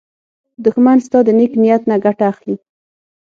[0.63, 2.55] دښمن ستا د نېک نیت نه ګټه اخلي